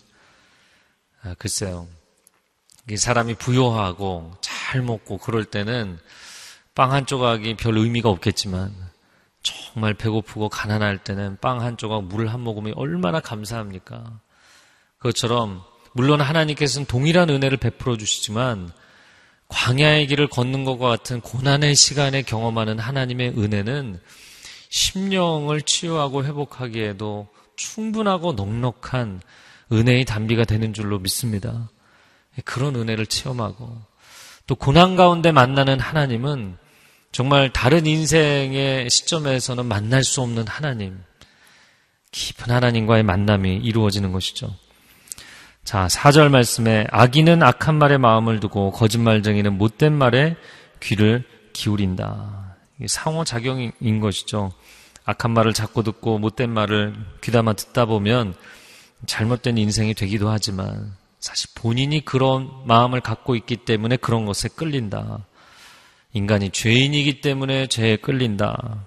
[1.22, 1.90] 아, 글쎄요.
[2.96, 6.00] 사람이 부요하고 잘 먹고 그럴 때는
[6.76, 8.74] 빵 한 조각이 별 의미가 없겠지만
[9.44, 14.22] 정말 배고프고 가난할 때는 빵 한 조각 물 한 모금이 얼마나 감사합니까?
[15.00, 18.72] 그것처럼 물론 하나님께서는 동일한 은혜를 베풀어 주시지만
[19.50, 24.00] 광야의 길을 걷는 것과 같은 고난의 시간에 경험하는 하나님의 은혜는
[24.70, 29.22] 심령을 치유하고 회복하기에도 충분하고 넉넉한
[29.72, 31.70] 은혜의 단비가 되는 줄로 믿습니다.
[32.46, 33.82] 그런 은혜를 체험하고
[34.46, 36.58] 또 고난 가운데 만나는 하나님은
[37.12, 41.02] 정말 다른 인생의 시점에서는 만날 수 없는 하나님,
[42.12, 44.56] 깊은 하나님과의 만남이 이루어지는 것이죠.
[45.64, 50.38] 자, 4절 말씀에 악인은 악한 말에 마음을 두고 거짓말쟁이는 못된 말에
[50.80, 52.47] 귀를 기울인다.
[52.86, 54.52] 상호작용인 것이죠.
[55.06, 58.36] 악한 말을 자꾸 듣고 못된 말을 귀담아 듣다 보면
[59.06, 65.26] 잘못된 인생이 되기도 하지만 사실 본인이 그런 마음을 갖고 있기 때문에 그런 것에 끌린다.
[66.14, 68.86] 인간이 죄인이기 때문에 죄에 끌린다.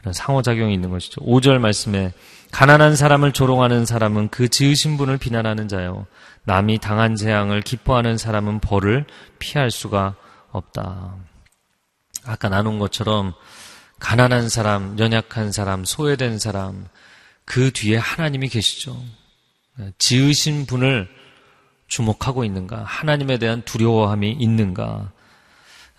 [0.00, 1.20] 이런 상호작용이 있는 것이죠.
[1.22, 2.12] 5절 말씀에
[2.52, 6.06] 가난한 사람을 조롱하는 사람은 그 지으신 분을 비난하는 자요.
[6.44, 9.04] 남이 당한 재앙을 기뻐하는 사람은 벌을
[9.38, 10.14] 피할 수가
[10.50, 11.16] 없다.
[12.26, 13.34] 아까 나눈 것처럼
[13.98, 16.86] 가난한 사람, 연약한 사람, 소외된 사람,
[17.44, 19.00] 그 뒤에 하나님이 계시죠.
[19.98, 21.08] 지으신 분을
[21.86, 22.82] 주목하고 있는가?
[22.84, 25.12] 하나님에 대한 두려워함이 있는가?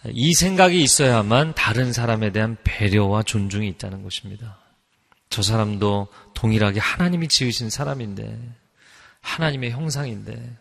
[0.09, 4.59] 이 생각이 있어야만 다른 사람에 대한 배려와 존중이 있다는 것입니다.
[5.29, 8.37] 저 사람도 동일하게 하나님이 지으신 사람인데,
[9.21, 10.57] 하나님의 형상인데,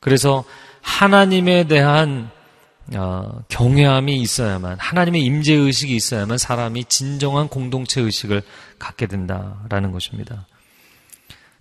[0.00, 0.44] 그래서
[0.80, 2.30] 하나님에 대한
[2.94, 8.42] 어, 경외함이 있어야만 하나님의 임재 의식이 있어야만 사람이 진정한 공동체 의식을
[8.78, 10.46] 갖게 된다라는 것입니다.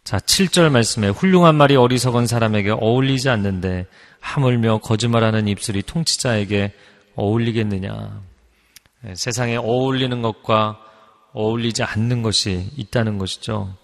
[0.03, 3.87] 자, 7절 말씀에 훌륭한 말이 어리석은 사람에게 어울리지 않는데
[4.21, 6.73] 하물며 거짓말하는 입술이 통치자에게
[7.15, 8.21] 어울리겠느냐.
[9.01, 10.79] 네, 세상에 어울리는 것과
[11.33, 13.75] 어울리지 않는 것이 있다는 것이죠.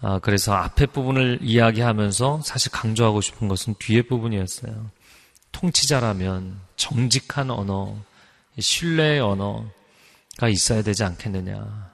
[0.00, 4.90] 아, 그래서 앞에 부분을 이야기하면서 사실 강조하고 싶은 것은 뒤에 부분이었어요.
[5.52, 7.96] 통치자라면 정직한 언어,
[8.58, 11.88] 신뢰의 언어가 있어야 되지 않겠느냐.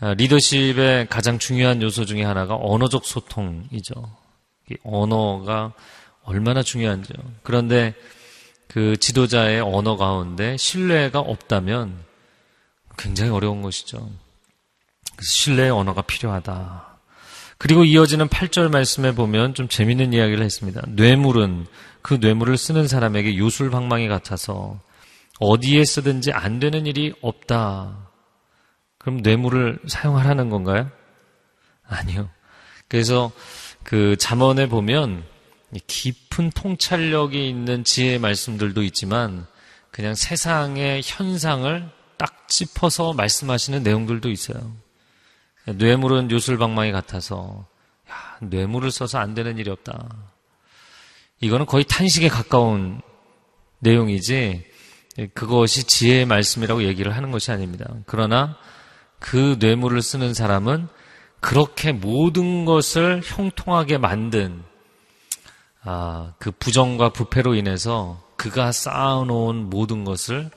[0.00, 3.94] 아, 리더십의 가장 중요한 요소 중에 하나가 언어적 소통이죠.
[4.82, 5.72] 언어가
[6.24, 7.16] 얼마나 중요한지요.
[7.42, 7.94] 그런데
[8.66, 12.04] 그 지도자의 언어 가운데 신뢰가 없다면
[12.96, 14.10] 굉장히 어려운 것이죠.
[15.22, 16.93] 신뢰의 언어가 필요하다.
[17.64, 20.82] 그리고 이어지는 8절 말씀에 보면 좀 재밌는 이야기를 했습니다.
[20.86, 21.66] 뇌물은
[22.02, 24.78] 그 뇌물을 쓰는 사람에게 요술방망이 같아서
[25.40, 28.10] 어디에 쓰든지 안 되는 일이 없다.
[28.98, 30.90] 그럼 뇌물을 사용하라는 건가요?
[31.86, 32.28] 아니요.
[32.86, 33.32] 그래서
[33.82, 35.24] 그 잠언에 보면
[35.86, 39.46] 깊은 통찰력이 있는 지혜의 말씀들도 있지만
[39.90, 44.83] 그냥 세상의 현상을 딱 짚어서 말씀하시는 내용들도 있어요.
[45.66, 47.66] 뇌물은 요술방망이 같아서
[48.10, 50.08] 야, 뇌물을 써서 안 되는 일이 없다.
[51.40, 53.00] 이거는 거의 탄식에 가까운
[53.78, 54.64] 내용이지
[55.34, 57.86] 그것이 지혜의 말씀이라고 얘기를 하는 것이 아닙니다.
[58.06, 58.56] 그러나
[59.18, 60.88] 그 뇌물을 쓰는 사람은
[61.40, 64.62] 그렇게 모든 것을 형통하게 만든
[65.82, 70.50] 아, 그 부정과 부패로 인해서 그가 쌓아놓은 모든 것을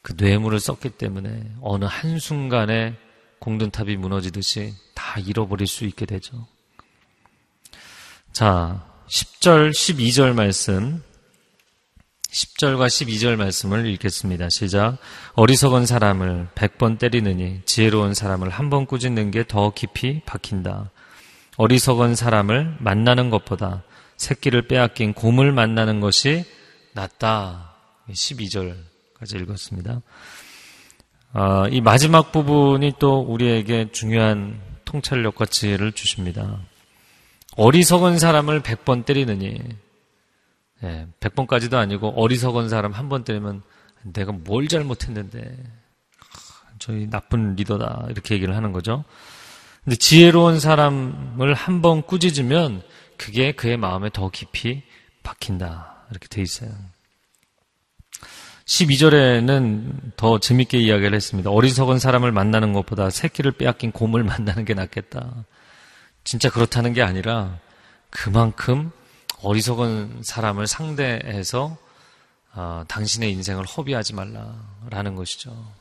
[0.00, 2.96] 그 뇌물을 썼기 때문에 어느 한순간에
[3.40, 6.46] 공든탑이 무너지듯이 다 잃어버릴 수 있게 되죠.
[8.32, 11.02] 자, 10절, 12절 말씀.
[12.30, 14.50] 10절과 12절 말씀을 읽겠습니다.
[14.50, 14.98] 시작.
[15.32, 20.90] 어리석은 사람을 100번 때리느니 지혜로운 사람을 한 번 꾸짖는 게 더 깊이 박힌다.
[21.56, 23.82] 어리석은 사람을 만나는 것보다
[24.18, 26.44] 새끼를 빼앗긴 곰을 만나는 것이
[26.92, 27.74] 낫다.
[28.10, 30.02] 12절까지 읽었습니다.
[31.38, 36.58] 어, 이 마지막 부분이 또 우리에게 중요한 통찰력과 지혜를 주십니다.
[37.56, 39.56] 어리석은 사람을 100번 때리느니,
[40.82, 43.62] 예, 100번까지도 아니고 어리석은 사람 한 번 때리면
[44.02, 45.56] 내가 뭘 잘못했는데,
[46.80, 48.06] 저희 나쁜 리더다.
[48.10, 49.04] 이렇게 얘기를 하는 거죠.
[49.84, 52.82] 근데 지혜로운 사람을 한 번 꾸짖으면
[53.16, 54.82] 그게 그의 마음에 더 깊이
[55.22, 56.06] 박힌다.
[56.10, 56.70] 이렇게 돼 있어요.
[58.68, 61.50] 12절에는 더 재밌게 이야기를 했습니다.
[61.50, 65.46] 어리석은 사람을 만나는 것보다 새끼를 빼앗긴 곰을 만나는 게 낫겠다.
[66.22, 67.58] 진짜 그렇다는 게 아니라
[68.10, 68.90] 그만큼
[69.42, 71.78] 어리석은 사람을 상대해서
[72.54, 75.72] 어, 당신의 인생을 허비하지 말라라는 것이죠.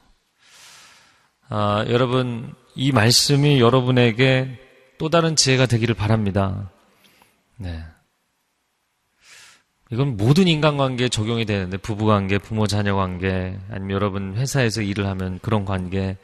[1.49, 4.59] 아, 여러분 이 말씀이 여러분에게
[4.97, 6.71] 또 다른 지혜가 되기를 바랍니다.
[7.57, 7.83] 네.
[9.91, 16.17] 이건 모든 인간관계에 적용이 되는데 부부관계, 부모-자녀 관계, 아니면 여러분 회사에서 일을 하면 그런 관계,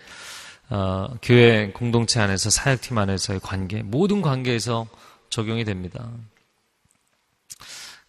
[0.69, 4.87] 어, 교회 공동체 안에서 사역팀 안에서의 관계, 모든 관계에서
[5.29, 6.09] 적용이 됩니다.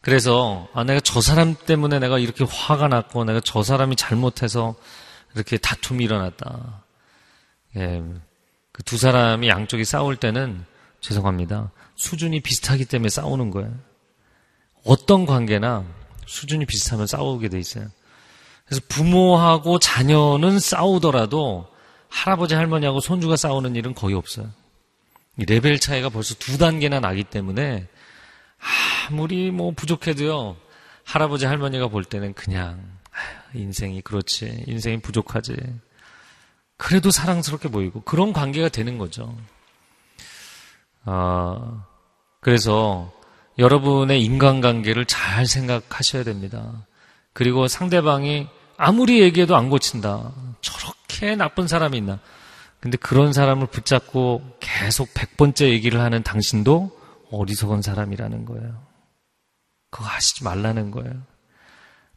[0.00, 4.74] 그래서 아, 내가 저 사람 때문에 내가 이렇게 화가 났고 내가 저 사람이 잘못해서
[5.34, 6.82] 이렇게 다툼이 일어났다.
[7.76, 8.02] 예,
[8.72, 10.64] 그 두 사람이 양쪽이 싸울 때는
[11.00, 11.70] 죄송합니다.
[11.94, 13.72] 수준이 비슷하기 때문에 싸우는 거예요.
[14.84, 15.84] 어떤 관계나
[16.26, 17.88] 수준이 비슷하면 싸우게 돼 있어요.
[18.66, 21.66] 그래서 부모하고 자녀는 싸우더라도
[22.08, 24.50] 할아버지 할머니하고 손주가 싸우는 일은 거의 없어요.
[25.36, 27.88] 레벨 차이가 벌써 두 단계나 나기 때문에
[29.08, 30.56] 아무리 뭐 부족해도요
[31.04, 32.98] 할아버지 할머니가 볼 때는 그냥
[33.54, 35.56] 인생이 그렇지 인생이 부족하지
[36.76, 39.36] 그래도 사랑스럽게 보이고 그런 관계가 되는 거죠.
[41.04, 41.84] 아
[42.40, 43.12] 그래서
[43.58, 46.86] 여러분의 인간관계를 잘 생각하셔야 됩니다.
[47.32, 50.32] 그리고 상대방이 아무리 얘기해도 안 고친다.
[50.60, 52.18] 저렇게 나쁜 사람이 있나.
[52.80, 56.90] 근데 그런 사람을 붙잡고 계속 백번째 얘기를 하는 당신도
[57.30, 58.82] 어리석은 사람이라는 거예요.
[59.90, 61.12] 그거 하시지 말라는 거예요.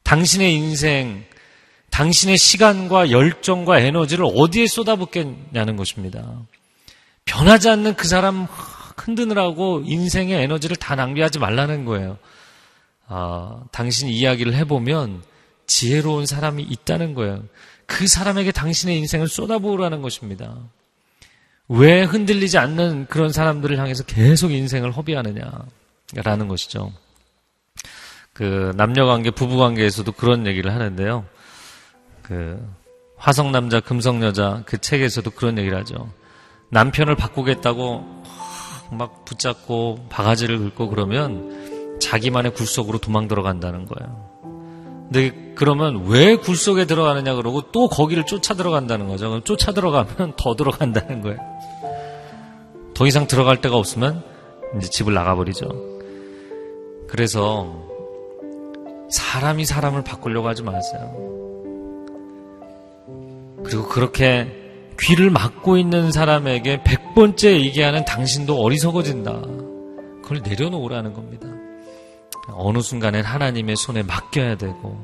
[0.03, 1.23] 당신의 인생,
[1.91, 6.41] 당신의 시간과 열정과 에너지를 어디에 쏟아붓겠냐는 것입니다.
[7.25, 8.47] 변하지 않는 그 사람
[8.97, 12.17] 흔드느라고 인생의 에너지를 다 낭비하지 말라는 거예요.
[13.07, 15.23] 아, 당신이 이야기를 해보면
[15.65, 17.43] 지혜로운 사람이 있다는 거예요.
[17.85, 20.57] 그 사람에게 당신의 인생을 쏟아부으라는 것입니다.
[21.69, 26.93] 왜 흔들리지 않는 그런 사람들을 향해서 계속 인생을 허비하느냐라는 것이죠.
[28.33, 31.25] 그 남녀 관계, 부부 관계에서도 그런 얘기를 하는데요.
[32.21, 32.61] 그
[33.17, 36.11] 화성 남자, 금성 여자 그 책에서도 그런 얘기를 하죠.
[36.69, 38.16] 남편을 바꾸겠다고
[38.91, 44.27] 막 붙잡고 바가지를 긁고 그러면 자기만의 굴 속으로 도망 들어간다는 거예요.
[45.11, 49.29] 근데 그러면 왜 굴 속에 들어가느냐 그러고 또 거기를 쫓아 들어간다는 거죠.
[49.29, 51.37] 그럼 쫓아 들어가면 더 들어간다는 거예요.
[52.93, 54.23] 더 이상 들어갈 데가 없으면
[54.77, 55.69] 이제 집을 나가버리죠.
[57.07, 57.85] 그래서
[59.09, 61.13] 사람이 사람을 바꾸려고 하지 마세요.
[63.63, 64.66] 그리고 그렇게
[64.99, 69.41] 귀를 막고 있는 사람에게 백 번째 얘기하는 당신도 어리석어진다.
[70.23, 71.47] 그걸 내려놓으라는 겁니다.
[72.49, 74.97] 어느 순간엔 하나님의 손에 맡겨야 되고,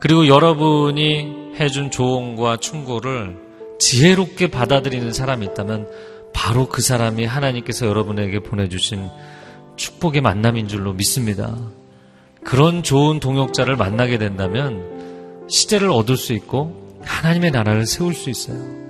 [0.00, 3.38] 그리고 여러분이 해준 조언과 충고를
[3.78, 5.88] 지혜롭게 받아들이는 사람이 있다면
[6.32, 9.08] 바로 그 사람이 하나님께서 여러분에게 보내주신
[9.76, 11.56] 축복의 만남인 줄로 믿습니다.
[12.44, 18.81] 그런 좋은 동역자를 만나게 된다면 시대를 얻을 수 있고 하나님의 나라를 세울 수 있어요.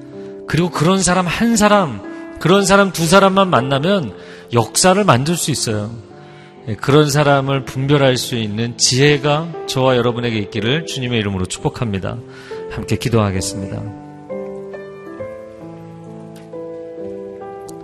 [0.52, 2.02] 그리고 그런 사람 한 사람,
[2.38, 4.14] 그런 사람 두 사람만 만나면
[4.52, 5.90] 역사를 만들 수 있어요.
[6.68, 12.18] 예, 그런 사람을 분별할 수 있는 지혜가 저와 여러분에게 있기를 주님의 이름으로 축복합니다.
[12.70, 13.82] 함께 기도하겠습니다.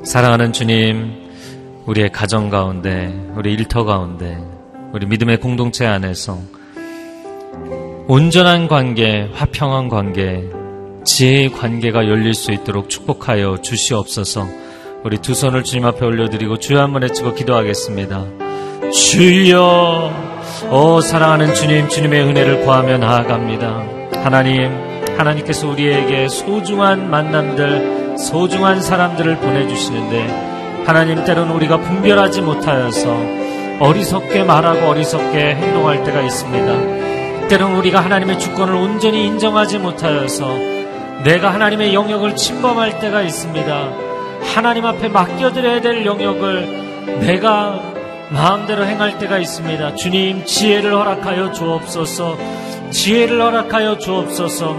[0.04, 1.10] 사랑하는 주님,
[1.86, 4.36] 우리의 가정 가운데, 우리 일터 가운데,
[4.92, 6.38] 우리 믿음의 공동체 안에서
[8.08, 10.44] 온전한 관계, 화평한 관계,
[11.08, 14.46] 지혜의 관계가 열릴 수 있도록 축복하여 주시옵소서.
[15.04, 18.26] 우리 두 손을 주님 앞에 올려드리고 주여 한번 외치고 기도하겠습니다.
[18.92, 20.12] 주여,
[20.70, 23.86] 오 사랑하는 주님, 주님의 은혜를 구하며 나아갑니다.
[24.22, 24.70] 하나님,
[25.16, 33.16] 하나님께서 우리에게 소중한 만남들, 소중한 사람들을 보내주시는데 하나님 때로는 우리가 분별하지 못하여서
[33.80, 37.48] 어리석게 말하고 어리석게 행동할 때가 있습니다.
[37.48, 40.77] 때로는 우리가 하나님의 주권을 온전히 인정하지 못하여서
[41.24, 43.90] 내가 하나님의 영역을 침범할 때가 있습니다.
[44.54, 47.80] 하나님 앞에 맡겨드려야 될 영역을 내가
[48.30, 49.94] 마음대로 행할 때가 있습니다.
[49.94, 52.36] 주님, 지혜를 허락하여 주옵소서.
[52.90, 54.76] 지혜를 허락하여 주옵소서.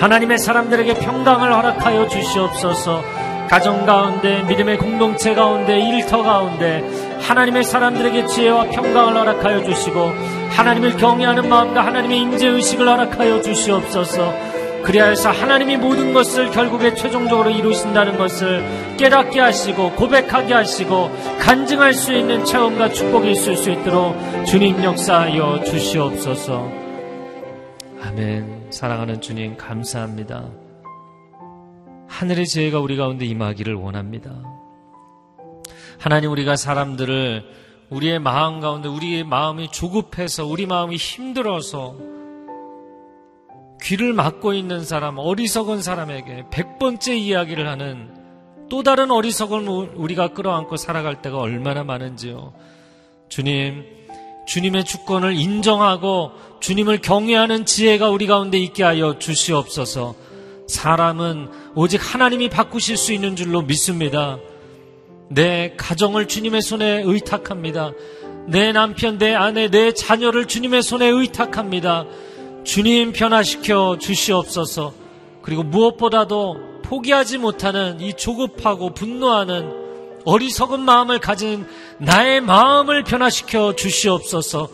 [0.00, 3.02] 하나님의 사람들에게 평강을 허락하여 주시옵소서.
[3.48, 6.84] 가정 가운데, 믿음의 공동체 가운데, 일터 가운데,
[7.20, 10.12] 하나님의 사람들에게 지혜와 평강을 허락하여 주시고,
[10.50, 14.47] 하나님을 경외하는 마음과 하나님의 인재의식을 허락하여 주시옵소서.
[14.88, 21.10] 그리하여서 하나님이 모든 것을 결국에 최종적으로 이루신다는 것을 깨닫게 하시고 고백하게 하시고
[21.40, 24.16] 간증할 수 있는 체험과 축복이 있을 수 있도록
[24.46, 26.72] 주님 역사하여 주시옵소서.
[28.00, 28.68] 아멘.
[28.70, 30.48] 사랑하는 주님 감사합니다.
[32.06, 34.42] 하늘의 지혜가 우리 가운데 임하기를 원합니다.
[35.98, 37.44] 하나님 우리가 사람들을
[37.90, 42.17] 우리의 마음 가운데 우리의 마음이 조급해서 우리 마음이 힘들어서
[43.82, 48.08] 귀를 막고 있는 사람, 어리석은 사람에게 백 번째 이야기를 하는
[48.68, 52.52] 또 다른 어리석은 우리가 끌어안고 살아갈 때가 얼마나 많은지요.
[53.28, 53.84] 주님,
[54.46, 60.14] 주님의 주권을 인정하고 주님을 경외하는 지혜가 우리 가운데 있게 하여 주시옵소서.
[60.66, 64.38] 사람은 오직 하나님이 바꾸실 수 있는 줄로 믿습니다.
[65.30, 67.92] 내 가정을 주님의 손에 의탁합니다.
[68.46, 72.06] 내 남편, 내 아내, 내 자녀를 주님의 손에 의탁합니다.
[72.68, 74.92] 주님 변화시켜 주시옵소서.
[75.40, 81.66] 그리고 무엇보다도 포기하지 못하는 이 조급하고 분노하는 어리석은 마음을 가진
[81.96, 84.68] 나의 마음을 변화시켜 주시옵소서.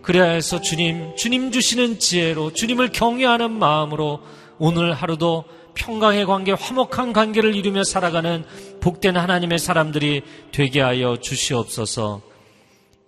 [0.00, 4.20] 그래야 해서 주님, 주님 주시는 지혜로 주님을 경외하는 마음으로
[4.58, 8.46] 오늘 하루도 평강의 관계, 화목한 관계를 이루며 살아가는
[8.80, 12.22] 복된 하나님의 사람들이 되게 하여 주시옵소서.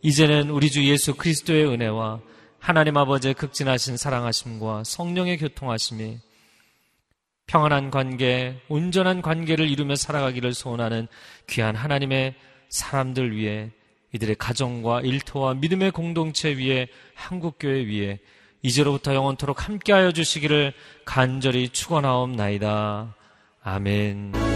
[0.03, 2.21] 이제는 우리 주 예수 그리스도의 은혜와
[2.67, 6.19] 하나님 아버지의 극진하신 사랑하심과 성령의 교통하심이
[7.47, 11.07] 평안한 관계, 온전한 관계를 이루며 살아가기를 소원하는
[11.47, 12.35] 귀한 하나님의
[12.69, 13.71] 사람들 위해
[14.13, 18.19] 이들의 가정과 일터와 믿음의 공동체 위에 한국교회 위에
[18.63, 20.73] 이제로부터 영원토록 함께하여 주시기를
[21.05, 23.15] 간절히 축원하옵나이다.
[23.63, 24.56] 아멘.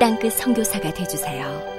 [0.00, 1.69] 땅끝 성교사가 되주세요